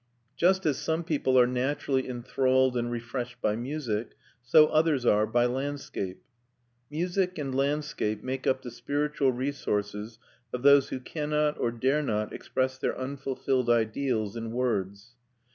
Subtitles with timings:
[0.35, 5.45] Just as some people are naturally enthralled and refreshed by music, so others are by
[5.45, 6.23] landscape.
[6.89, 10.17] Music and landscape make up the spiritual resources
[10.51, 15.13] of those who cannot or dare not express their unfulfilled ideals in words.